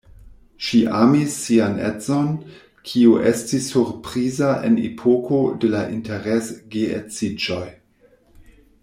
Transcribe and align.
Ŝi 0.67 0.77
amis 0.99 1.33
sian 1.41 1.75
edzon, 1.89 2.31
kio 2.91 3.13
estis 3.33 3.67
surpriza 3.75 4.49
en 4.71 4.79
epoko 4.87 5.43
de 5.65 5.71
la 5.75 5.83
interes-geedziĝoj. 5.99 7.65